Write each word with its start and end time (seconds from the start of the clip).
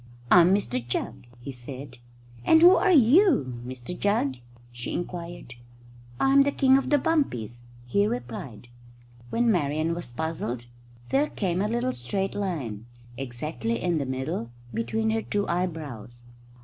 "I'm 0.31 0.51
Mr 0.55 0.83
Jugg," 0.83 1.27
he 1.41 1.51
said. 1.51 1.99
"And 2.43 2.63
who 2.63 2.75
are 2.75 2.91
you, 2.91 3.61
Mr 3.63 3.95
Jugg?" 3.95 4.37
she 4.71 4.93
inquired. 4.95 5.53
"I'm 6.19 6.41
the 6.41 6.51
King 6.51 6.75
of 6.75 6.89
the 6.89 6.97
Bumpies," 6.97 7.61
he 7.85 8.07
replied. 8.07 8.69
When 9.29 9.51
Marian 9.51 9.93
was 9.93 10.11
puzzled 10.11 10.65
there 11.11 11.27
came 11.29 11.61
a 11.61 11.67
little 11.67 11.93
straight 11.93 12.33
line, 12.33 12.87
exactly 13.15 13.79
in 13.79 13.99
the 13.99 14.07
middle, 14.07 14.49
between 14.73 15.11
her 15.11 15.21
two 15.21 15.47
eyebrows. 15.47 16.21